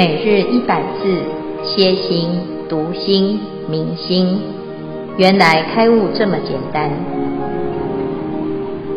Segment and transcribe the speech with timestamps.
[0.00, 1.22] 每日一百字，
[1.62, 2.30] 歇心、
[2.70, 4.40] 读心、明心，
[5.18, 6.90] 原来开悟这么简单。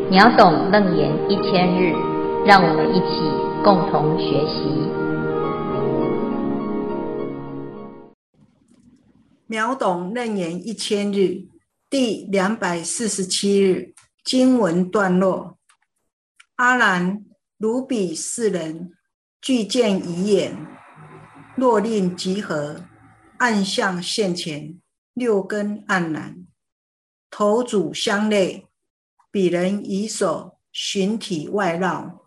[0.09, 1.91] 秒懂楞严一千日，
[2.45, 3.19] 让我们一起
[3.65, 4.63] 共同学习。
[9.47, 11.41] 秒懂楞严一千日，
[11.89, 13.93] 第两百四十七日
[14.23, 15.57] 经文段落：
[16.55, 17.25] 阿难，
[17.57, 18.91] 汝彼四人
[19.41, 20.72] 具见疑眼。
[21.55, 22.83] 若令集合，
[23.37, 24.81] 暗相现前，
[25.13, 26.47] 六根黯然，
[27.29, 28.67] 头足相类，
[29.29, 32.23] 彼人以手寻体外绕，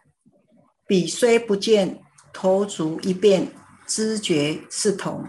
[0.87, 2.01] 彼虽不见，
[2.33, 3.51] 头足一变，
[3.85, 5.27] 知觉是同。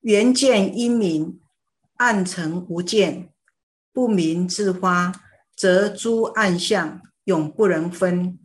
[0.00, 1.40] 缘见因明，
[1.98, 3.32] 暗成无见，
[3.92, 5.12] 不明自发，
[5.54, 8.36] 则诸暗相永不能分，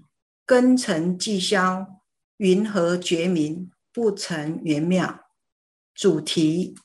[0.46, 1.88] 根尘既消。
[2.38, 3.72] 云何觉明？
[3.94, 5.22] 不成圆妙。
[5.94, 6.76] 主题：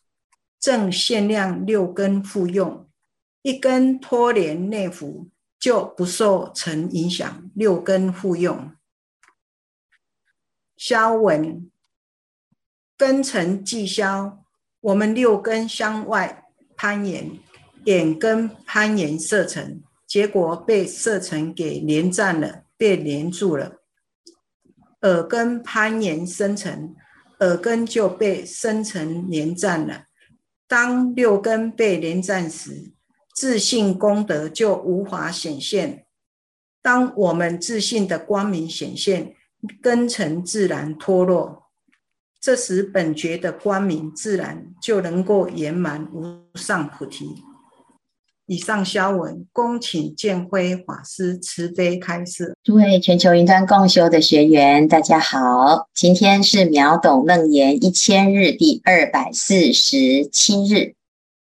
[0.61, 2.89] 正限量六根复用，
[3.43, 7.51] 一根脱连内服，就不受尘影响。
[7.55, 8.73] 六根复用。
[10.77, 11.69] 消文：
[12.97, 14.45] 根尘既消，
[14.81, 16.45] 我们六根向外
[16.77, 17.41] 攀岩，
[17.87, 23.80] 眼根攀岩色尘，结果被色尘给连占了，被连住了。
[25.03, 26.95] 耳根攀岩生成，
[27.41, 30.05] 耳根就被生成连占了。
[30.69, 32.93] 当六根被连占时，
[33.35, 36.05] 自信功德就无法显现。
[36.83, 39.35] 当我们自信的光明显现，
[39.83, 41.71] 根尘自然脱落，
[42.41, 47.43] 这时本觉的光明自然就能够圆满无上菩提。
[48.51, 52.53] 以上消文，恭请建辉法师慈悲开示。
[52.65, 60.97] 诸位全球云端共修的学员，大家好，今天是秒懂楞严一千日第二百四十七日。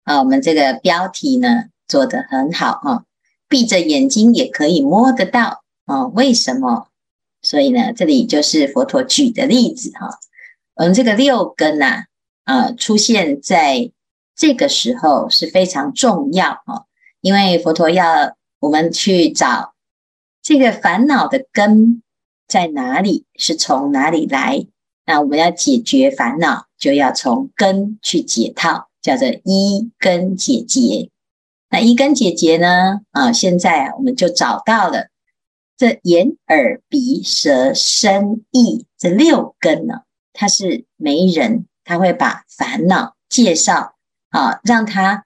[0.03, 3.03] 啊，我们这个标题呢做得很好啊，
[3.47, 6.07] 闭着眼睛也可以摸得到啊？
[6.07, 6.89] 为什么？
[7.41, 10.19] 所以呢，这里就是佛陀举的例子哈。
[10.75, 12.03] 我们这个六根呐，
[12.43, 13.93] 啊，出现在。
[14.33, 16.87] 这个时候是非常重要哦，
[17.21, 19.73] 因为佛陀要我们去找
[20.41, 22.01] 这个烦恼的根
[22.47, 24.65] 在哪里，是从哪里来。
[25.05, 31.09] 那我们要解决烦恼，就要从根去解套，叫做一根解结。
[31.69, 33.01] 那一根解结呢？
[33.11, 35.07] 啊，现在，我们就找到了
[35.77, 40.01] 这眼、耳、鼻、舌、身、意这六根呢，
[40.33, 43.95] 它是没人，他会把烦恼介绍。
[44.29, 45.25] 啊，让它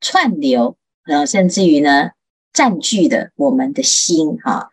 [0.00, 2.10] 串流，然后甚至于呢，
[2.52, 4.70] 占据了我们的心哈。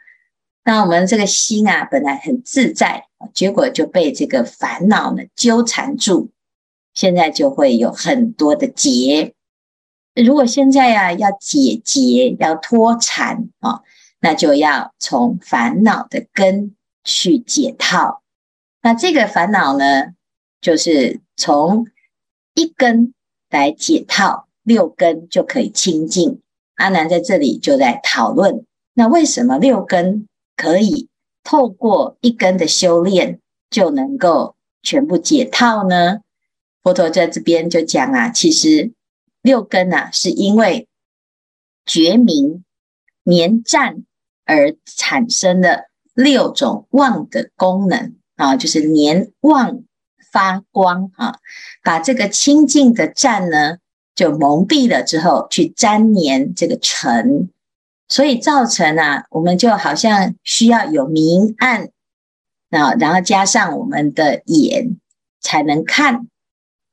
[0.63, 6.29] 那我们这个心啊，本来很自在，结果就被这个烦恼呢纠缠住，
[6.93, 9.33] 现在就会有很多的结。
[10.15, 13.81] 如果现在啊要解结，要脱缠啊，
[14.19, 18.21] 那就要从烦恼的根去解套。
[18.81, 20.13] 那这个烦恼呢，
[20.61, 21.87] 就是从
[22.53, 23.13] 一根。
[23.49, 26.41] 来解套，六根就可以清净。
[26.75, 31.07] 阿难在这里就在讨论，那为什么六根可以
[31.41, 33.39] 透过一根的修炼
[33.69, 36.19] 就能够全部解套呢？
[36.83, 38.91] 佛陀在这边就讲啊，其实
[39.41, 40.89] 六根啊，是因为
[41.85, 42.65] 觉明
[43.23, 44.03] 黏占
[44.45, 49.83] 而产生的六种妄的功能啊，就是黏妄。
[50.29, 51.39] 发光啊，
[51.81, 53.77] 把这个清净的占呢，
[54.17, 57.49] 就蒙蔽了之后，去粘黏这个尘，
[58.07, 61.89] 所以造成啊，我们就好像需要有明暗
[62.71, 64.97] 啊，然后加上我们的眼
[65.39, 66.27] 才能看，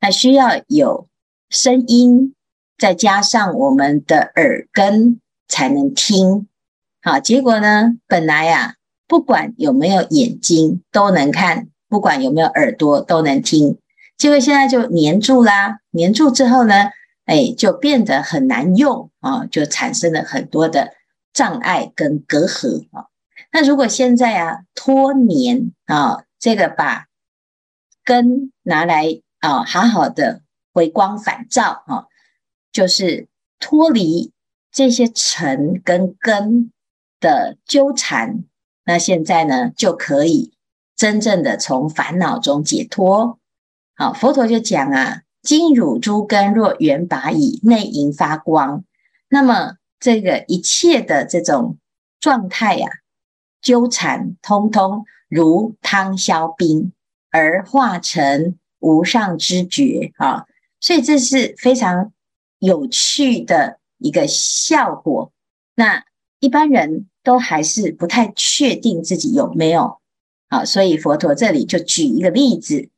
[0.00, 1.08] 那需要有
[1.48, 2.34] 声音，
[2.76, 5.18] 再加上我们的耳根
[5.48, 6.46] 才能听。
[7.02, 8.74] 好，结果呢，本来呀，
[9.08, 11.68] 不管有没有眼睛都能看。
[11.86, 13.78] 不管有没有耳朵都能听，
[14.18, 15.78] 结果现在就黏住啦。
[15.92, 16.90] 黏住之后呢，
[17.24, 20.92] 哎，就变得很难用啊，就产生了很多的
[21.32, 23.06] 障碍跟隔阂啊。
[23.52, 27.06] 那如果现在啊脱黏啊，这个把
[28.04, 30.42] 根拿来啊，好好的
[30.72, 32.06] 回光返照啊，
[32.72, 33.28] 就是
[33.58, 34.32] 脱离
[34.70, 36.72] 这些尘跟根
[37.20, 38.44] 的纠缠，
[38.84, 40.52] 那现在呢就可以。
[40.96, 43.40] 真正的从烦恼中解脱，
[43.96, 48.82] 好，佛陀就讲啊，金汝诸根若圆拔矣，内盈发光。
[49.28, 51.76] 那么这个一切的这种
[52.18, 52.92] 状态呀、啊，
[53.60, 56.92] 纠缠通通如汤消冰
[57.30, 60.46] 而化成无上之觉啊，
[60.80, 62.12] 所以这是非常
[62.58, 65.30] 有趣的一个效果。
[65.74, 66.04] 那
[66.40, 69.98] 一般人都还是不太确定自己有没有
[70.48, 72.88] 啊，所以佛陀这里就举一个例子，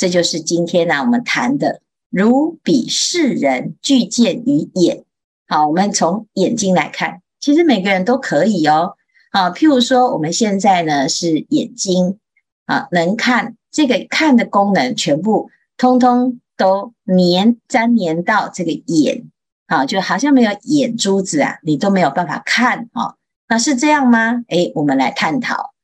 [0.00, 5.04] 这就是今天呢我们谈的，如彼世人具见于眼。
[5.46, 8.94] 好，我们从眼睛来看，其实每个人都可以哦。
[9.30, 12.18] 好，譬如说我们现在呢是眼睛
[12.64, 13.56] 啊，能看。
[13.70, 19.30] 这个看的功能全部通通都粘粘粘到这个眼，
[19.66, 23.16] 啊，就好像没有眼珠子啊，你都没有办法看啊。
[23.50, 24.44] 那是这样吗？
[24.48, 25.74] 诶，我们来探讨。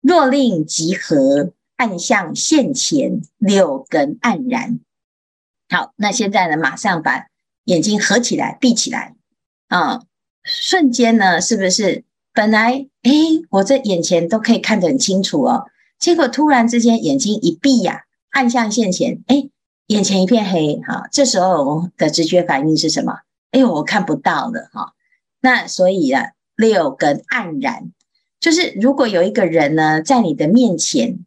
[0.00, 4.80] 若令集合，暗相现前，六根黯然。
[5.68, 7.26] 好，那现在呢，马上把
[7.64, 9.14] 眼睛合起来，闭起来
[9.68, 10.02] 啊，
[10.44, 15.64] 瞬间呢，是不是本来诶，我这眼前都可以看得很清楚哦。
[15.98, 19.48] 结果突然之间眼睛一闭呀，暗相现前，哎，
[19.86, 23.20] 眼前一片黑，哈，这时候的直觉反应是什么？
[23.50, 24.92] 哎呦，我看不到了，哈。
[25.40, 27.92] 那所以啊，六根黯然，
[28.40, 31.18] 就是如果有一个人呢在你的面前，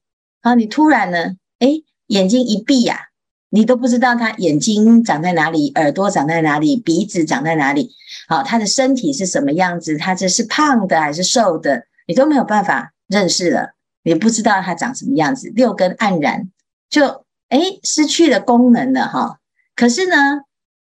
[0.41, 1.69] 啊，你突然呢，哎，
[2.07, 3.07] 眼睛一闭呀，
[3.49, 7.91] 你都不知道他眼睛长在哪里，耳朵长在哪里，鼻子长在哪里，
[8.27, 13.73] 好，他的身体是什么样子，他这是胖的还是瘦的，你都没有办法认识了。
[14.03, 16.49] 你不知道它长什么样子，六根黯然，
[16.89, 19.39] 就诶失去了功能了哈。
[19.75, 20.15] 可是呢，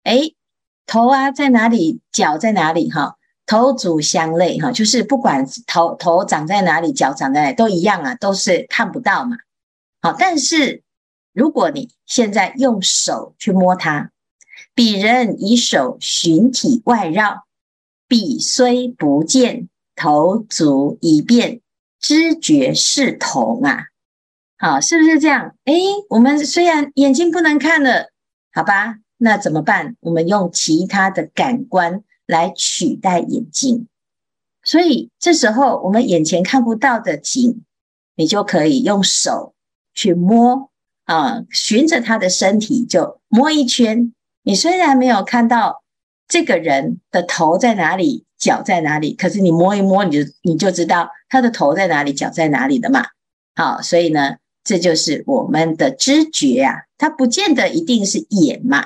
[0.04, 0.36] 诶
[0.86, 3.16] 头啊在哪里，脚在哪里哈？
[3.46, 9.38] 头足相类哈，就是不管头头长在哪里，脚长在哪里都一样啊，都是看不到嘛。
[10.02, 10.82] 好，但是
[11.34, 14.12] 如果你现在用手去摸它，
[14.74, 17.46] 彼人以手寻体外绕，
[18.08, 21.60] 彼虽不见，头足已变。
[22.00, 23.86] 知觉是同啊，
[24.58, 25.56] 好，是不是这样？
[25.64, 28.10] 诶，我们虽然眼睛不能看了，
[28.54, 29.96] 好吧，那怎么办？
[30.02, 33.88] 我们用其他的感官来取代眼睛，
[34.64, 37.64] 所以这时候我们眼前看不到的景，
[38.16, 39.54] 你就可以用手
[39.94, 40.70] 去摸
[41.06, 44.14] 啊，循着他的身体就摸一圈。
[44.44, 45.84] 你虽然没有看到
[46.28, 48.26] 这个人的头在哪里。
[48.36, 49.14] 脚在哪里？
[49.14, 53.06] 可是你摸一摸，你就你就知道他的头在哪里，脚在哪里的嘛。
[53.56, 54.36] 好，所以呢，
[54.66, 58.84] 这就是我们的知觉啊，它不见得一定是眼嘛。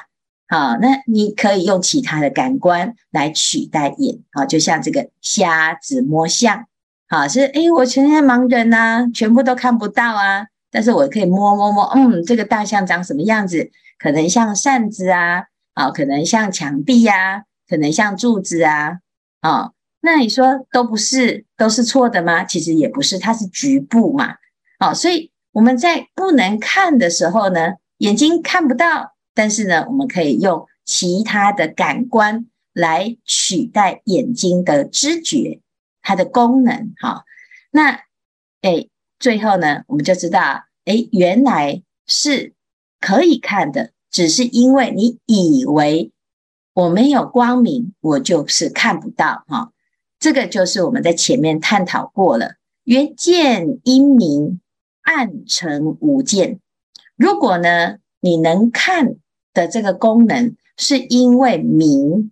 [0.49, 4.19] 好，那你可以用其他的感官来取代眼。
[4.31, 6.65] 好，就像这个瞎子摸象。
[7.09, 13.71] 好，是诶，我全天盲人呐、啊，全部都看不到啊，但是我可以摸摸摸，嗯，这个大象长什么样子？
[13.99, 18.99] 可能像扇子啊，啊，可能像墙壁呀、啊，可能像柱子啊。
[19.41, 19.71] 啊、
[20.01, 22.43] 那你说都不是，都是错的吗？
[22.43, 24.35] 其实也不是，它是局部嘛。
[24.79, 35.61] 好、哦，所以我们在不能看的时候呢，眼睛看不到，但是呢，我们可以用其他的感官来取代眼睛的知觉，
[36.01, 36.93] 它的功能。
[36.99, 37.23] 哈、
[37.69, 38.01] 那
[38.61, 38.89] 诶，
[39.19, 42.53] 最后呢，我们就知道，诶，原来是
[42.99, 46.11] 可以看的，只是因为你以为。
[46.73, 49.71] 我没有光明，我就是看不到哈。
[50.19, 52.53] 这个就是我们在前面探讨过了。
[52.83, 54.61] 曰见因明，
[55.01, 56.59] 暗成无见。
[57.15, 59.15] 如果呢，你能看
[59.57, 62.31] 的这个功能是因为明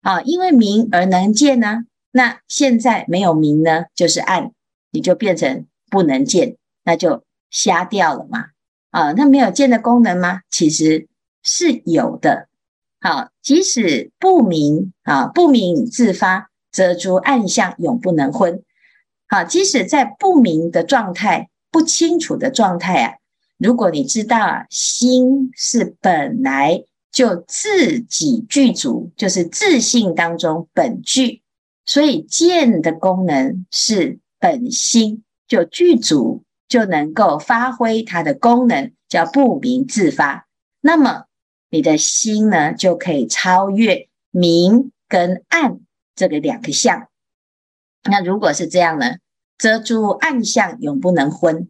[0.00, 1.84] 啊，因为明而能见呢？
[2.10, 4.52] 那现在没有明呢，就是暗，
[4.90, 8.46] 你就变成不能见，那就瞎掉了嘛。
[8.90, 10.40] 啊，那没有见的功能吗？
[10.48, 11.06] 其实
[11.42, 12.48] 是有的。
[12.98, 18.62] 好，即使不明啊，不明自发，则诸暗相永不能昏。
[19.28, 23.14] 好，即使在不明的状态、不清楚的状态啊，
[23.58, 31.42] 如果你知道啊，心是本来就自己具足，就是自性当中本具，
[31.86, 40.46] 所以见的功能是本心就具足，就能够发挥它的功能，叫不明自发。
[40.80, 41.24] 那么。
[41.70, 45.80] 你的心呢，就可以超越明跟暗
[46.14, 47.08] 这个两个相。
[48.04, 49.16] 那如果是这样呢，
[49.58, 51.68] 遮住暗相永不能昏。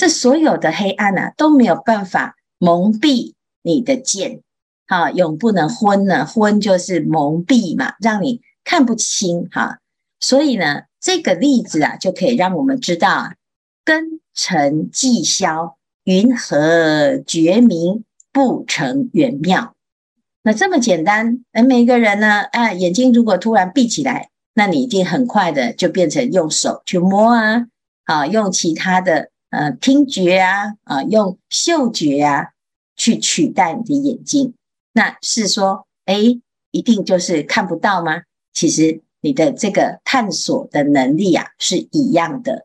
[0.00, 4.40] 这所有的黑暗啊，都没有办法蒙蔽你的见。
[4.86, 9.46] 哈，永不能昏呢，昏就是蒙蔽嘛，让你看不清。
[9.50, 9.80] 哈，
[10.18, 13.34] 所以呢，这个例子啊，就可以让我们知道啊，
[13.84, 18.02] 根尘既消，云何觉明？
[18.32, 19.74] 不成圆妙，
[20.44, 21.44] 那这么简单。
[21.52, 27.66] 哎，每个人呢，啊，眼睛如果突然闭起来，那你一定很快的就变成用手去摸啊，
[28.04, 32.48] 啊，用其他的呃听觉啊啊，用嗅觉啊
[32.96, 34.54] 去取代你的眼睛，
[34.92, 36.40] 那是说，哎，
[36.70, 38.22] 一定就是看不到吗？
[38.52, 42.64] 其实你的这个探索的能力啊是一样的，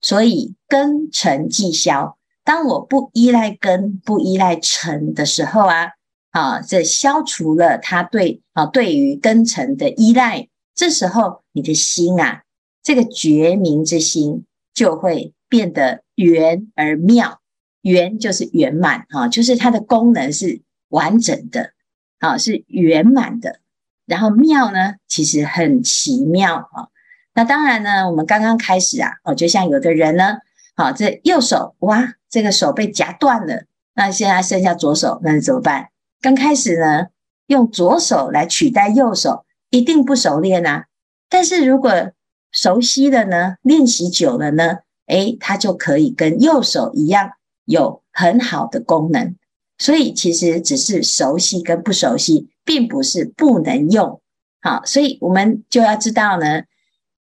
[0.00, 5.90] 所以根尘既消，当我不依赖根、不依赖尘的时候啊。
[6.32, 12.42] 啊，这消除了他对啊对于根尘的依赖，这时候你的心啊，
[12.82, 17.40] 这个觉明之心就会变得圆而妙。
[17.82, 21.70] 圆就是圆满啊，就是它的功能是完整的
[22.18, 23.60] 啊，是圆满的。
[24.06, 26.88] 然后妙呢，其实很奇妙啊。
[27.32, 30.38] 那当然呢，我们刚刚开始啊，哦，就像有的人呢，
[30.74, 35.90] 好，这右手哇，这个手被夹断了，那现在剩下左手，那怎么办？
[36.20, 37.06] 刚开始呢，
[37.46, 40.86] 用左手来取代右手，一定不熟练啊。
[41.28, 42.10] 但是如果
[42.50, 47.30] 熟悉了呢，练习久了呢，诶，它就可以跟右手一样，
[47.64, 49.34] 有很好的功能。
[49.78, 54.20] 所以其实只是熟悉跟不熟悉，并不是不能用。
[54.60, 56.62] 好，所以我们就要知道呢，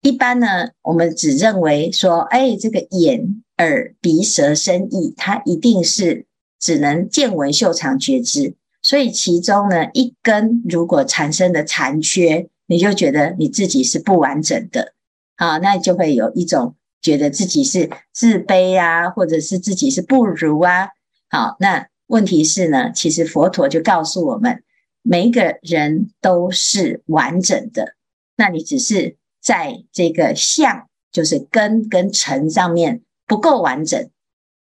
[0.02, 6.26] 一般呢，我们只认为说，诶，这个眼、耳、鼻、舌、身、意，它一定是
[6.60, 8.56] 只能见闻嗅尝觉知。
[8.82, 14.94] 所以其中呢，一根如果产生的残缺，你就觉得你自己是不完整的，
[15.36, 20.88] 好，那就会有一种觉得自己是自卑啊，或者是自己是不如啊。
[21.30, 24.64] 好，那问题是呢，其实佛陀就告诉我们，
[25.02, 27.96] 每一个人都是完整的，
[28.38, 34.10] 那你只是在这个相，就是根跟尘上面不够完整，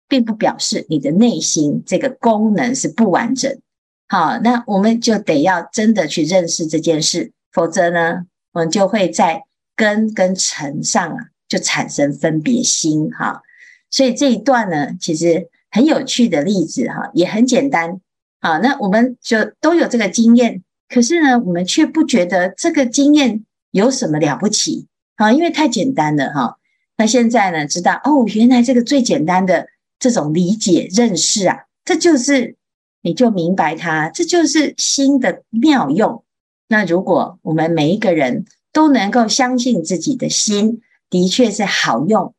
[0.08, 3.60] 并不表示你的内心这个功能是不完整。
[4.08, 9.42] 好，那我们就得要真的去认识这件事，否则呢，我们就会在
[9.76, 13.42] 根跟尘上啊，就产生分别心哈。
[13.90, 18.00] 所以这一段呢，其实很有趣的例子哈，也很简单。
[18.40, 26.56] 好，那我们就都有这个经验，可是呢，我们却不觉得这个经验有什么了不起啊，因为太简单了哈。
[26.96, 29.66] 那现在呢，知道哦，原来这个最简单的
[29.98, 32.56] 这种理解认识啊，这就是。
[33.02, 36.22] 你就明白它，这就是心的妙用。
[36.68, 42.32] 那如果我们每一个人都能够相信自己的心的确是好用，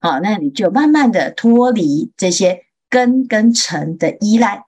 [0.00, 4.64] 好，那你就慢慢的脱离这些根跟尘的依赖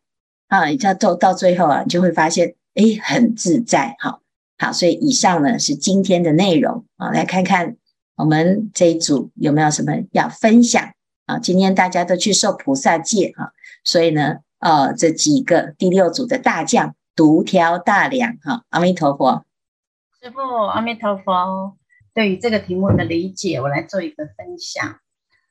[0.49, 3.97] 啊，你到到到最后啊，你就会发现，诶，很自在。
[4.01, 4.21] 好，
[4.59, 7.77] 好，所以以上呢是今天的内容啊，来看看
[8.17, 10.93] 我们这一组有没有什么要分享
[11.25, 11.39] 啊？
[11.39, 13.53] 今天大家都去受菩萨戒啊，
[13.85, 14.39] 所以呢。
[14.61, 19.45] 呃，这几个第六组的大将独挑大梁，哈，阿弥陀佛，
[20.23, 21.77] 师父，阿弥陀佛。
[22.14, 25.00] 对于这个题目的理解，我来做一个分享。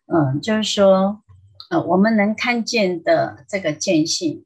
[0.05, 1.21] 嗯，就是说，
[1.69, 4.45] 呃，我们能看见的这个见性，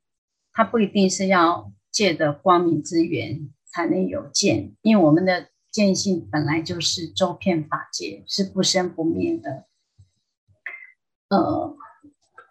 [0.51, 9.65] 它不一定是要借的光明之源才能有见，因为我们的见性本来就是周遍法界，是不生不灭的。
[11.29, 11.77] 呃。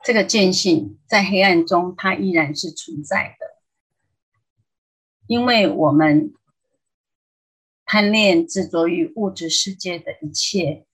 [0.05, 3.47] 这个见性在黑暗中，它依然是存在的，
[5.27, 6.33] 因为我们
[7.87, 10.85] 贪恋执着于物质世界的一切，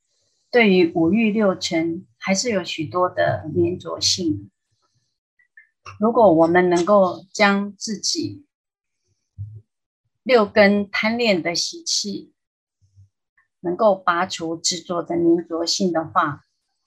[0.50, 4.50] 对于五欲六尘还是有许多的粘着性。
[5.99, 8.44] 如果我们能够将自己
[10.22, 12.32] 六根贪恋的习气，
[13.61, 16.44] 能够拔除执着的粘着性的话，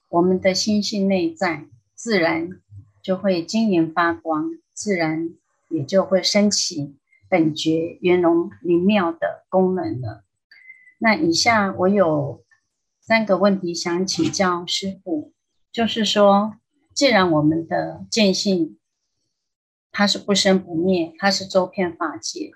[0.10, 1.68] 我们的心性内在。
[1.98, 2.62] 自然
[3.02, 5.34] 就会晶莹发光，自然
[5.70, 6.98] 也就会升起
[7.30, 10.24] 本觉圆融灵妙的功能了。
[10.98, 12.44] 那以下我有
[13.00, 15.34] 三个问题想请教师父，
[15.72, 16.56] 就是说，
[16.94, 18.78] 既然我们的见性
[19.92, 22.52] 它是不生不灭，它是周遍法界，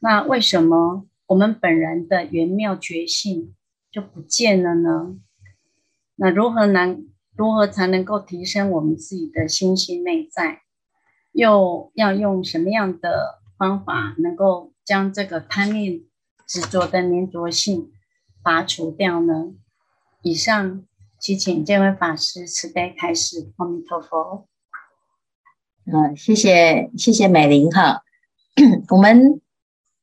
[0.00, 3.54] 那为什么我们本人的圆妙觉性
[3.90, 5.18] 就不见了呢？
[6.16, 7.06] 那如何能？
[7.36, 10.62] 如何才能够提升我们自己的心性内在？
[11.30, 16.00] 又要用什么样的方法，能够将这个贪恋
[16.46, 17.92] 执着的粘着性
[18.42, 19.52] 拔除掉呢？
[20.22, 20.84] 以上，
[21.20, 23.52] 祈请这位法师慈悲开示。
[23.56, 24.46] 阿弥陀佛。
[25.84, 28.02] 嗯，谢谢谢谢美玲哈。
[28.90, 29.40] 我们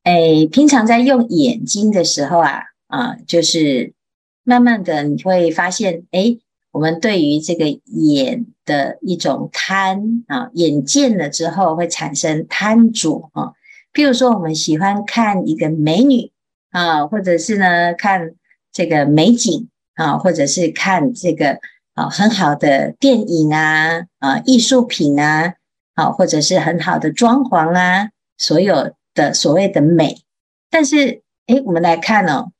[0.04, 3.94] 诶，平常在用眼睛的时候啊啊，就是
[4.42, 6.40] 慢慢的你会发现诶。
[6.76, 13.54] 我们对于这个眼的一种贪啊，眼见了之后会产生贪着啊。
[13.94, 16.30] 譬如说，我们喜欢看一个美女
[16.72, 18.34] 啊，或者是呢看
[18.70, 21.60] 这个美景啊，或者是看这个
[21.94, 25.54] 啊很好的电影啊啊艺术品啊，
[25.94, 30.18] 啊或者是很好的装潢啊，所有的所谓的美，
[30.68, 32.52] 但是诶，我们来看哦，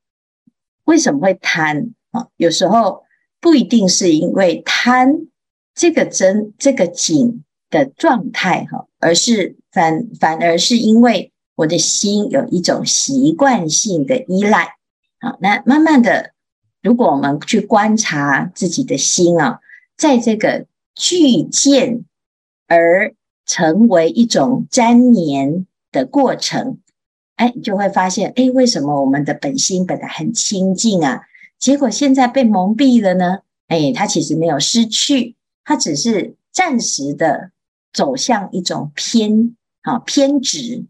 [0.84, 2.28] 为什么会贪啊？
[2.38, 3.02] 有时候
[3.46, 5.28] 不一定是因为贪
[5.72, 14.74] 这个真这个景的状态哈，而是反反而是因为我的心有一种习惯性的依赖。
[15.20, 16.32] 好，那慢慢的，
[16.82, 19.60] 如果我们去观察自己的心啊，
[19.96, 22.04] 在这个聚见
[22.66, 23.14] 而
[23.46, 26.80] 成为一种粘黏的过程，
[27.36, 31.22] 哎，你就会发现，哎，为什么我们的本心本来很清净啊，
[31.58, 33.38] 结果现在被蒙蔽了呢？
[33.68, 35.34] 哎，他其实没有失去，
[35.64, 37.50] 他只是暂时的
[37.92, 40.84] 走向一种偏啊偏执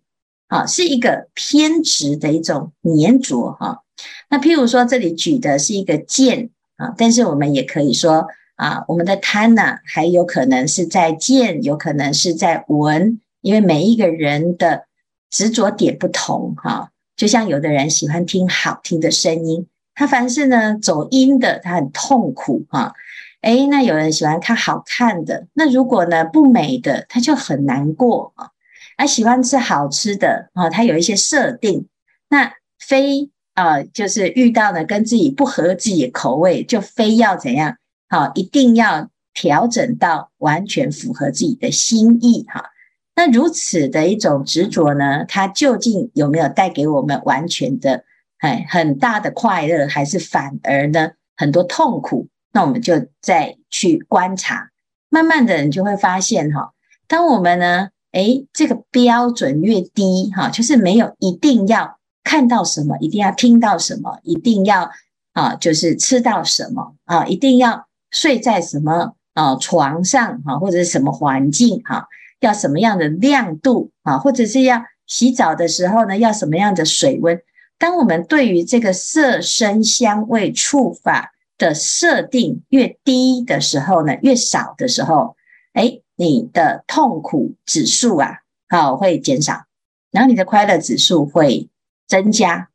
[0.48, 3.82] 啊，是一个偏执的一种黏着哈。
[4.28, 14.86] 那譬如说，这里举的是一个见啊，但是我们也可以说啊，我们的贪呢，还有可能是在见，有可能是在闻，因为每一个人的
[15.30, 16.90] 执着点不同哈。
[17.16, 22.92] 就像有的人喜欢听好听的声音，他凡是呢走音的，他很痛苦哈。
[23.40, 28.50] 诶，那有人喜欢看好看的，那如果呢不美的，他就很难过啊。
[28.96, 31.88] 啊，喜欢吃好吃的啊，他有一些设定，
[32.28, 33.32] 那非。
[33.56, 37.78] 啊、就是遇到呢跟自己不合自己的口味，就非要怎样？
[38.06, 42.66] 好，一定要调整到完全符合自己的心意哈。
[43.14, 48.04] 那如此的一种执着呢，它究竟有没有带给我们完全的
[48.38, 52.28] 哎很大的快乐，还是反而呢很多痛苦？
[52.52, 54.70] 那我们就再去观察，
[55.08, 56.72] 慢慢的你就会发现哈，
[57.06, 61.98] 当我们呢，哎，这个标准越低哈，就是没有一定要。
[62.28, 64.90] 看到什么，一定要听到什么，一定要
[65.32, 72.08] 啊，就是吃到什么啊，一定要睡在什么啊床上啊，或者是什么环境哈，
[72.40, 77.40] 要什么样的亮度啊，或者是要洗澡的时候呢，要什么样的水温。
[77.78, 85.36] 当我们对于这个色声香味触法的设定越低的时候呢，越少的时候，
[85.72, 89.64] 哎，你的痛苦指数啊，好会减少，
[90.10, 91.68] 然后你的快乐指数会。
[92.08, 92.68] 增加，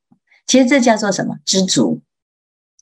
[0.46, 1.38] 其实这叫做什么？
[1.46, 2.02] 知足。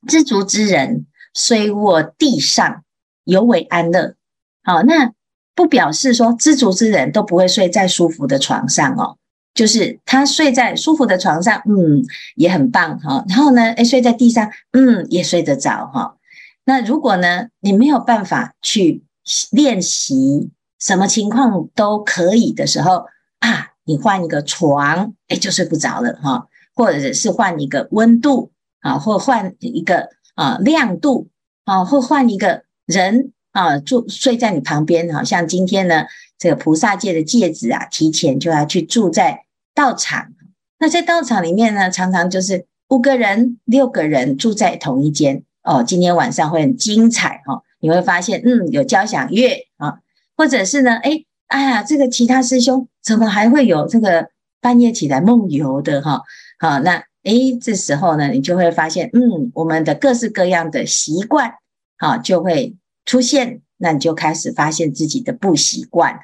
[0.07, 2.83] 知足之人，虽卧地上，
[3.23, 4.15] 犹为安乐。
[4.63, 5.13] 好，那
[5.53, 9.19] 不表示说知足之人都不会睡在舒服的床上哦。
[9.59, 12.01] 就是他睡在舒服的床上，嗯，
[12.35, 13.25] 也很棒哈。
[13.27, 16.15] 然后呢，诶，睡在地上，嗯，也睡得着哈。
[16.63, 19.03] 那如果呢，你没有办法去
[19.51, 23.07] 练习，什么情况都可以的时候
[23.39, 23.71] 啊。
[23.83, 31.27] 你换一个床，哎，就睡不着了哈，或者是换一个温度啊，或换一个啊亮度
[31.65, 36.05] 啊，或换一个人啊住睡在你旁边，好像今天呢，
[36.37, 39.43] 这个菩萨戒的戒指啊，提前就要去住在
[39.79, 40.33] 道场。
[40.77, 45.81] 那在道场里面呢，常常就是五个人、六个人住在同一间哦。
[45.81, 49.99] 今天晚上会很精彩哈，你会发现，嗯，有交响乐啊，
[50.35, 51.23] 或者是呢，哎。
[51.49, 54.29] 哎呀，这个其他师兄怎么还会有这个
[54.61, 56.21] 半夜起来梦游的哈？
[56.59, 61.51] 好，那诶，这时候呢，你就会发现，嗯，我们的各式各样的习惯，
[61.97, 63.61] 哈，就会出现。
[63.77, 66.21] 那你就开始发现自己的不习惯哈。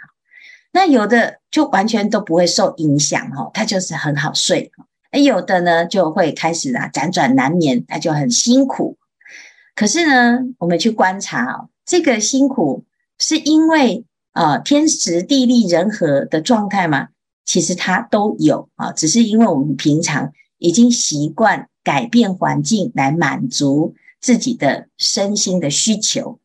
[0.76, 4.70] 那有的就完全都不会受影响哈，他就是很好睡。
[5.12, 8.98] 诶，有的呢就会开始啊辗转难眠，他就很辛苦。
[9.74, 12.84] 可是呢，我们去观察这个辛苦
[13.18, 14.06] 是因为。
[14.36, 17.08] 啊，天时地利人和的状态嘛，
[17.46, 26.38] 其实它都有啊，只是因为我们平常已经习惯改变环境来满足自己的身心的需求，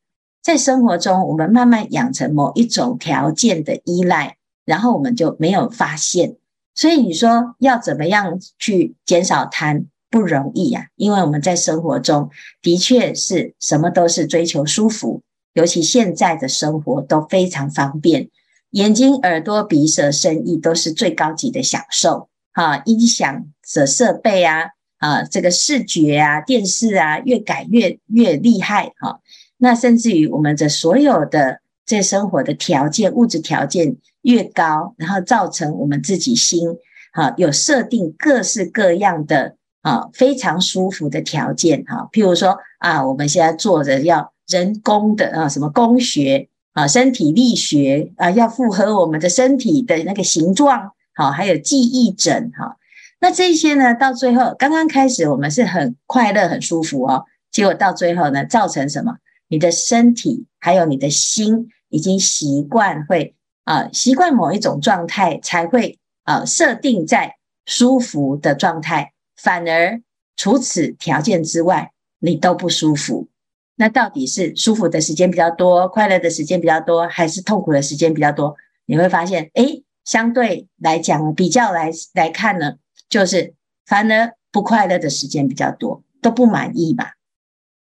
[0.43, 6.37] 在生活中我们慢慢养成某一种条件的依赖，然后我们就没有发现。
[6.75, 12.31] 所以你说要怎么样去减少贪不容易呀，因为我们在生活中
[12.63, 15.23] 的确是什么都是追求舒服。
[15.53, 18.29] 尤其现在的生活都非常方便，
[18.71, 22.29] 眼睛、耳朵、鼻、舌、身、意都是最高级的享受。
[22.53, 28.93] 哈，音响的设备啊，啊，这个视觉啊，电视啊，越改越越厉害。
[29.01, 29.21] 哈，
[29.61, 36.69] 那甚至于我们的所有的这生活的条件、物质条件越高，然后造成我们自己心，
[37.13, 41.85] 哈，有设定各式各样的啊非常舒服的条件。
[41.85, 44.33] 哈，譬如说啊，我们现在坐着要。
[44.51, 52.77] 人工的啊，什么工学啊，身体力学啊，要符合我们的身体的那个形状，好，还有记忆枕哈。
[53.21, 59.19] 那这些呢，到最后刚刚开始我们是很快乐、很舒服哦，结果到最后呢，造成什么？
[59.51, 63.35] 你的身体还有你的心已经习惯会
[63.65, 67.35] 啊、呃，习惯某一种状态，才会啊、呃、设定在
[67.67, 69.13] 舒服的状态。
[69.37, 70.01] 反而
[70.37, 73.29] 除此条件之外，你都不舒服。
[73.75, 78.55] 那到底是舒服的时间比较多，快乐的时间比较多，还是痛苦的时间比较多？
[78.87, 82.75] 你会发现，诶，相对来讲，比较来来看呢，
[83.09, 87.15] 就是反而不快乐的时间比较多，都不满意吧？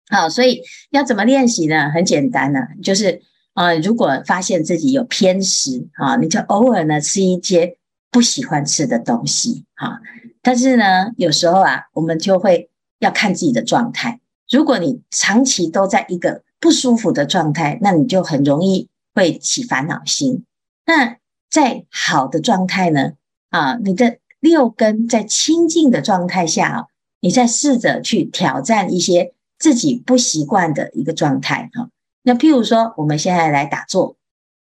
[0.10, 1.90] 好，所以要怎么练习呢？
[1.90, 3.22] 很简单呢、就是
[3.54, 7.78] 呃，如果发现自己有偏食啊，你就偶尔呢吃一些
[8.10, 10.00] 不喜欢吃的东西啊。
[10.42, 14.22] 但是呢，有时候啊，我们就会要看自己的状态。
[14.50, 20.46] 如果你长期都在一个不舒服的状态，那你就很容易会起烦恼心。
[20.86, 21.18] 那
[21.50, 23.12] 在好的状态呢？
[23.50, 26.86] 啊，你的六根在清净的状态下啊，
[27.20, 31.90] 你再试着去挑战一些自己不习惯的一个状态哈。
[32.24, 34.16] 那譬如说，我们现在来打坐，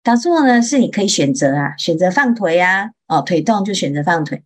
[0.03, 4.43] 打坐呢是你可以选择啊，选择放腿啊，哦，腿痛就选择放腿。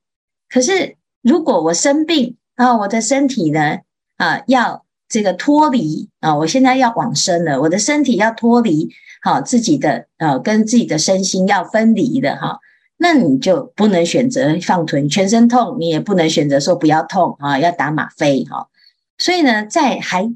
[0.49, 3.79] 可是如果我生病啊，我的身体呢
[4.17, 4.85] 啊要。
[5.09, 8.91] 这个脱离啊，我现在要往生了，我的身体要脱离，
[9.23, 12.59] 好自己的呃，跟自己的身心要分离的哈，
[12.97, 18.67] 那你就不能选择放腿，全身痛，你也不能选择说不要痛啊，要打吗啡哈。
[19.27, 20.33] 所以呢，在还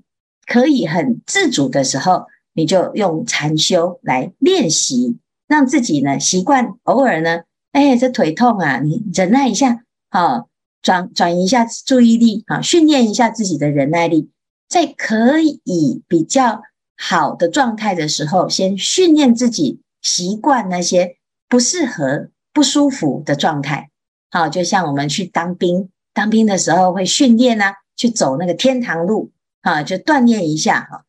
[0.49, 10.49] 可以很自主的时候，你就用禅修来练习，让自己呢习惯偶尔呢，哎，这腿痛啊，你忍耐一下，好
[10.83, 14.29] 转转移一下注意力啊，训练一下自己的忍耐力。
[14.69, 16.61] 在可以比较
[16.97, 21.15] 好的状态的时候，先训练自己习惯那些
[21.49, 23.89] 不适合、不舒服的状态。
[24.33, 31.05] 好，就像我们去当兵，当兵的时候会训练啊，去走那个天堂路啊，就锻炼一下哈。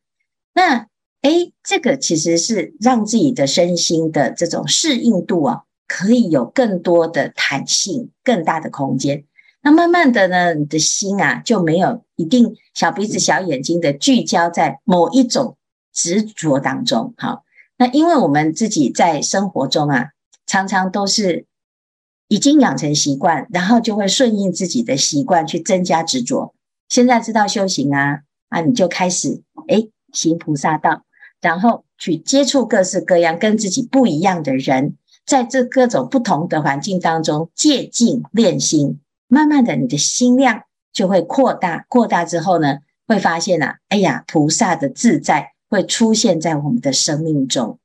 [0.52, 0.88] 那
[1.22, 9.24] 诶，这个其实是让自己的身心的这种适应度啊，可以有更多的弹性、更大的空间。
[9.62, 15.56] 那慢慢的呢，你的心啊就没有一定小鼻子小眼睛的聚焦在某一种
[15.94, 17.14] 执着当中。
[17.16, 17.42] 好，
[17.78, 20.10] 那因为我们自己在生活中啊，
[20.46, 21.46] 常常都是
[22.28, 26.54] 已经养成习惯，然后就会顺应自己的习惯去增加执着。
[26.92, 31.04] 现在知道修行啊，啊，你就开始诶行菩萨道，
[31.40, 39.00] 然后去接触各式各样跟自己不一样的人，在这各种不同的环境当中借境练心。
[39.26, 47.78] 慢慢的，你的心量就会扩大，扩大之后呢，会发现啊，哎呀，菩萨的自在会出现在我们的生命中。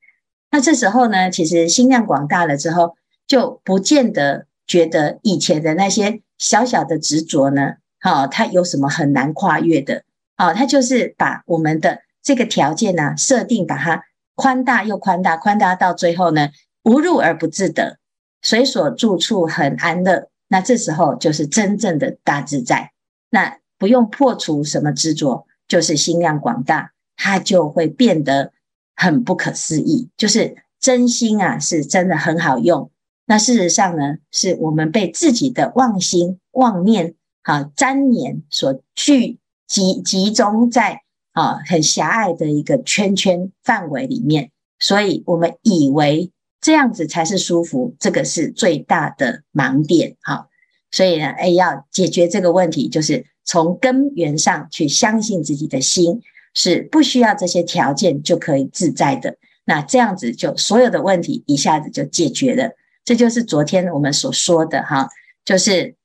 [0.52, 7.76] 那这时候呢，其实心量广大了之后，就不见得觉得以前的那些小小的执着呢，
[8.08, 10.04] 哦，它有什么很难跨越的？
[10.38, 14.04] 哦，它就是把我们的这个条件呢、啊，设定把它
[14.36, 16.50] 宽大又宽大，宽大到最后呢，
[16.84, 18.00] 无入而不自得，
[18.42, 20.30] 随所住处很安乐。
[20.48, 22.92] 那这时候就是真正的大自在，
[23.30, 28.54] 那不用破除什么执着，就是心量广大，它就会变得
[28.96, 30.10] 很不可思议。
[30.16, 32.90] 就是真心啊，是真的很好用。
[33.26, 37.16] 那事实上呢，是我们被自己的妄心、妄念、
[37.48, 46.32] 啊粘黏所聚集集中在啊很狭隘的一个圈圈范围里面，所以我们以为。
[46.60, 50.18] 这样子才是舒服，这个是最大的盲点。
[50.22, 50.48] 哈，
[50.90, 56.20] 所以呢，哎，要解决这个问题，就是从根源上去相信自己的心
[56.56, 59.38] 是不需要这些条件就可以自在的。
[59.66, 62.72] 那这样子就所有的问题一下子就解决了。
[63.06, 65.08] 这就是昨天我们所说的哈，
[65.46, 65.96] 就是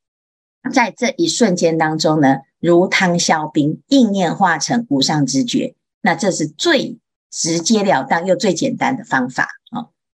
[0.70, 5.74] 在这一瞬间当中呢，如汤消冰，意念化成无上之觉。
[6.02, 6.98] 那这是最
[7.30, 9.48] 直接了当又最简单的方法。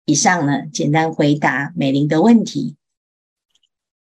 [0.06, 2.76] 以上呢，简单回答美玲的问题。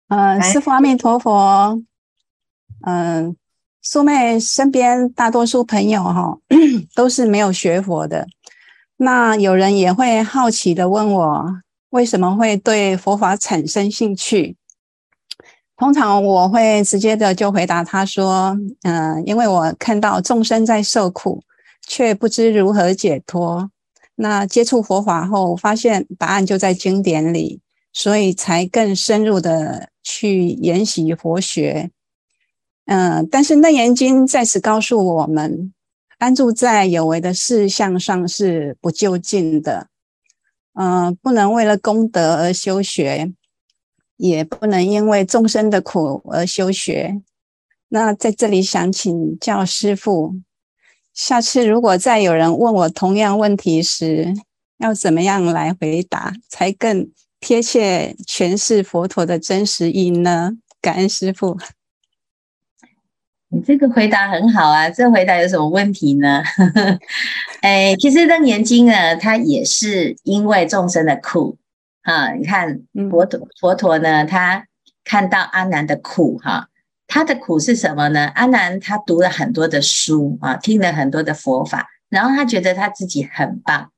[0.09, 1.83] 嗯、呃，师父阿弥陀佛。
[2.87, 3.37] 嗯、呃，
[3.83, 6.39] 素昧身边大多数朋友哈，
[6.95, 8.27] 都是没有学佛的。
[8.97, 11.47] 那有人也会好奇的问我，
[11.91, 14.57] 为什么会对佛法产生兴趣？
[15.77, 21.43] 通常我会直接的就回答他说，嗯、因为我看到众生在受苦，
[21.87, 23.71] 却不知如何解脱。
[24.15, 27.61] 那接触佛法后，发现答案就在经典里，
[27.93, 31.91] 所以才更深入的去研习佛学。
[32.87, 35.73] 嗯、但是《楞严经》在此告诉我们，
[36.19, 39.89] 安住在有为的事项上是不究竟的。
[40.75, 43.33] 嗯、不能为了功德而修学，
[44.17, 47.21] 也不能因为众生的苦而修学。
[47.89, 50.37] 那在这里想请教师父。
[51.13, 54.35] 下次如果再有人问我同样问题时，
[54.79, 60.53] 要怎么样来回答才更贴切诠释佛陀的真实意呢？
[60.81, 61.57] 感恩师父。
[63.51, 66.43] 你这个回答很好啊，这回答有什么问题呢？
[67.63, 71.57] 哎，其实《楞严经》呢，它也是因为众生的苦
[72.05, 72.33] 啊。
[72.33, 74.67] 你看佛陀，佛陀呢，他
[75.05, 76.69] 看到阿难的苦哈，
[77.07, 78.27] 他的苦是什么呢？
[78.35, 83.91] 阿难他读了很多的书啊，听了很多的佛法，然后他觉得他自己很棒，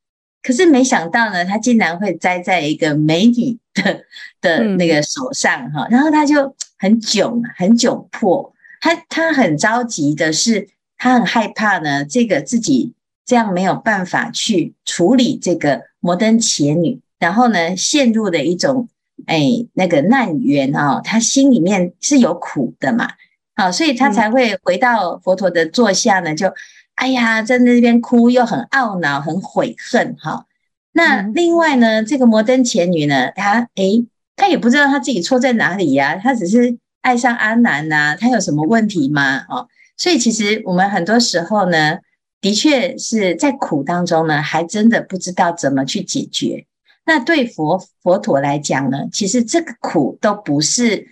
[0.42, 4.04] 可是没想到呢，他竟然会栽在一个美女的
[4.40, 8.52] 的那个手上哈，然后他就很窘，很窘迫。
[8.80, 18.88] 他他很着急的是，他很害怕呢，这个自己这样没有办法去处理这个摩登伽女，然后呢，陷入了一种
[19.26, 19.42] 哎
[19.74, 23.08] 那个难缘啊，他心里面是有苦的嘛，
[23.54, 26.52] 好，所以他才会回到佛陀的座下呢，就
[26.94, 30.46] 哎呀，在那边哭，又很懊恼，很悔恨哈。
[30.92, 34.04] 那另外呢，这个摩登伽女呢，她哎，
[34.36, 36.78] 她也不知道她自己错在哪里呀，她只是。
[37.02, 39.44] 爱上阿难呐，她有什么问题吗？
[39.48, 41.98] 哦，所以其实我们很多时候呢，
[42.40, 46.66] 的确是在苦当中呢，还真的不知道怎么去解决。
[47.06, 51.08] 那对佛佛陀来讲呢，其实这个苦都不是，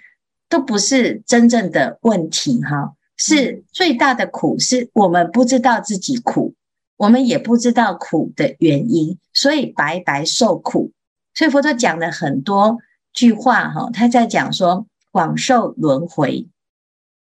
[0.51, 6.53] 都不是真正的问题哈，是最大的苦，是我们不知道自己苦，
[6.99, 10.93] 我们也不知道苦的原因，所以白白受苦。
[11.33, 12.77] 所以佛陀讲了很多
[13.15, 14.87] 句话哈，他在讲说。
[15.15, 16.49] 广受轮回，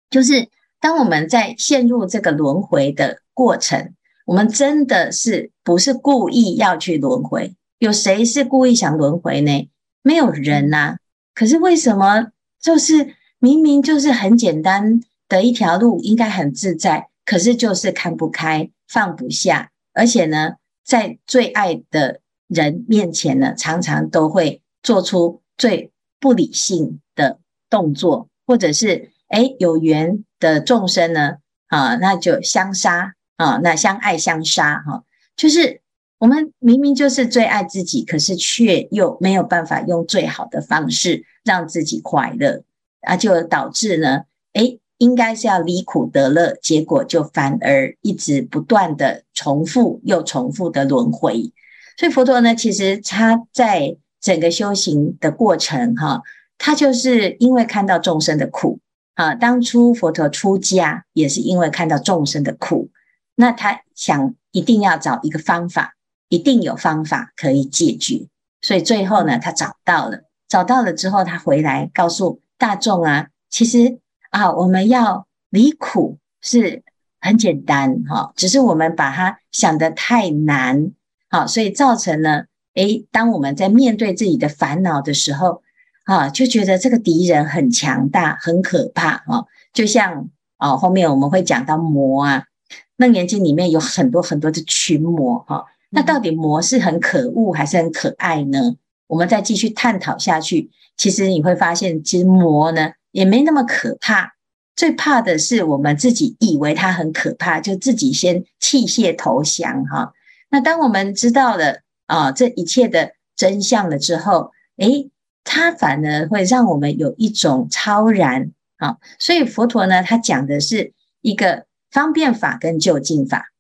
[0.10, 3.94] 就是当我们在陷入这个轮回的过程，
[4.26, 7.54] 我们真的是不是故意要去轮回？
[7.84, 9.70] 有谁是故意想轮回呢？
[10.04, 10.98] 没有人呐、啊。
[11.36, 12.28] 可是为什么
[12.62, 20.54] 就是明明就是很简单的一条路，应该很自在，可是就是看不开、放不下，而且呢，
[20.86, 25.92] 在最爱的人面前呢，常常都会做出最
[26.22, 27.42] 不理性的。
[27.70, 35.04] 动作，或者是诶有缘的众生呢，啊，那就相杀啊，那相爱相杀哈，
[35.36, 35.82] 就是
[36.20, 42.64] 我们明明就是最爱自己，可是却又没有办法用最好的方式让自己快乐
[43.02, 44.24] 啊，就导致呢，
[44.54, 51.52] 诶应该是要离苦得乐，结果就反而一直不断的重复又重复的轮回。
[51.98, 56.22] 所以佛陀呢，其实他在整个修行的过程哈。
[56.60, 58.80] 他就是因为看到众生的苦
[59.16, 62.90] 啊，当初佛陀出家也是因为看到众生的苦，
[63.36, 65.96] 那他想一定要找一个方法，
[66.34, 68.28] 一定有方法可以解决，
[68.60, 74.00] 所以最后呢，他找到了，找到了之后，他回来告诉大众啊，其实
[74.32, 76.82] 啊，我们要离苦是
[77.20, 80.92] 很简单哈，只是我们把它想得太难，
[81.30, 85.62] 好，所以造成了，诶，当我们在面对自己的烦恼的时候。
[86.06, 89.46] 啊，就觉得这个敌人很强大，很可怕啊！
[89.72, 92.44] 就像啊，后面我们会讲到魔啊，
[92.98, 95.64] 《楞严经》里面有很多很多的群魔哈。
[95.94, 98.76] 那到底魔是很可恶还是很可爱呢？
[99.08, 104.34] 我们再继续探讨下去，其实你会发现，其实魔呢也没那么可怕，
[104.76, 110.12] 最怕的是我们自己以为它很可怕，就自己先弃械投降哈。
[110.50, 115.10] 那当我们知道了啊这一切的真相了之后，诶。
[115.46, 123.52] 它反而会让我们有一种超然啊，所以佛陀呢，他讲的是一个方便法跟就近法。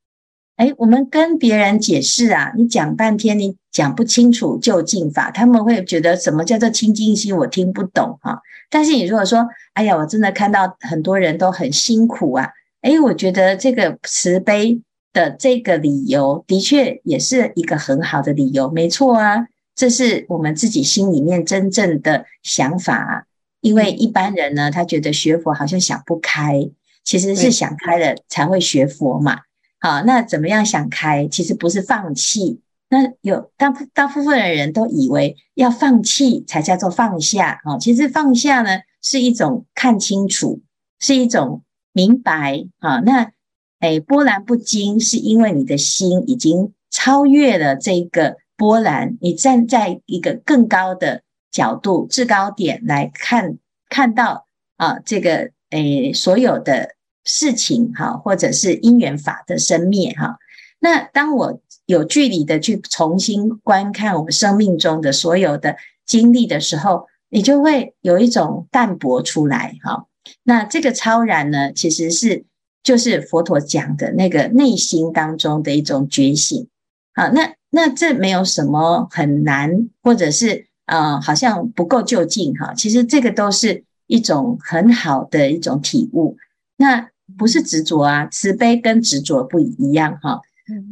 [0.58, 8.40] 诶，我们跟别人解释啊，你讲半天你讲不清楚究竟法，他们会觉得什么叫做清净心，我听不懂哈。
[8.70, 12.50] 但是你如果说，哎呀，我真的看到很多人都很辛苦啊，
[12.82, 14.80] 哎，我觉得这个慈悲
[15.12, 19.48] 的这个理由，的确也是一个很好的理由，没错啊。
[19.76, 23.24] 这是我们自己心里面真正的想法啊，
[23.62, 26.70] 因为一般人呢，他觉得学佛好像想不开，
[27.04, 29.40] 其实是想开了才会学佛嘛。
[29.84, 31.28] 好，那怎么样想开？
[31.28, 32.62] 其实不是放弃。
[32.88, 40.62] 那有大大部分的人都以为要放弃才叫做放下啊，其实放下呢是一种看清楚，
[41.02, 43.02] 是一种明白啊。
[43.02, 43.34] 那
[43.82, 48.38] 诶，波澜不惊，是因为你的心已经超越了这个。
[48.56, 53.58] 波澜，你站在一个更高的角度、制高点来看，
[53.90, 54.46] 看到
[54.78, 56.92] 啊，这个诶，所有的
[57.24, 60.38] 事情哈，或者是因缘法的生灭哈。
[60.80, 70.06] 那当我有距离的去重新观看我们生命中的所有的经历的时候，你就会有一种淡泊出来哈。
[70.44, 72.46] 那这个超然呢，其实是
[72.84, 76.68] 就是佛陀讲的那个内心当中的一种觉醒
[77.14, 77.30] 啊。
[77.30, 82.74] 那那这没有什么很难，或者是、呃，好像不够就近哈。
[82.74, 86.38] 其实这个都是一种很好的一种体悟。
[86.78, 90.42] 那不是执着啊，慈悲跟执着不一样哈。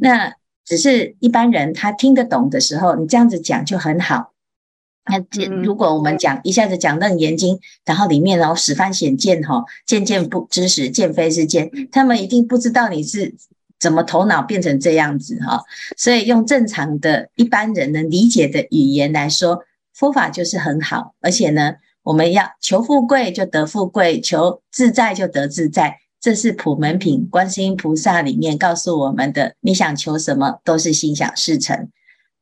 [0.00, 4.32] 那只是一般人他听得懂的时候，你这样子讲就很好。
[5.10, 13.34] 那这如果我们讲一下子讲《楞严经》，然后里面然后十方显见哈，见见不知识，见非是见，他们一定不知道你是。
[13.80, 15.60] 怎么头脑变成这样子哈？
[15.96, 21.16] 所以用正常的一般人能理解的语言来说，佛法就是很好。
[21.20, 21.74] 而且呢，
[22.04, 29.56] 我们要求富贵就得富贵，求自在就得自在，这是普门品观世音菩萨里面告诉我们的。
[29.58, 31.90] 你想求什么，都是心想事成。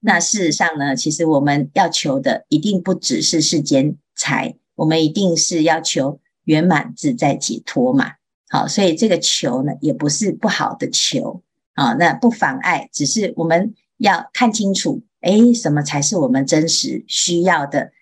[0.01, 8.13] 那事实上呢，其实我们要求的一定不只是世间财，我们一定是要求圆满自在解脱嘛。
[8.51, 17.93] 好，所以这个求呢，也不是不好的求啊，那不妨碍，只是我们要看清楚，诶，什么才是我们真实需要的，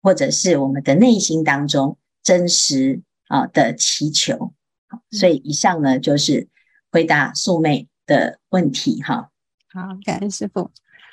[0.00, 4.54] 或者是我们的内心当中真实啊的祈求。
[5.10, 6.48] 所以以上呢，就是
[6.90, 9.30] 回答素妹的问题哈。
[9.68, 10.70] 好，感恩师傅。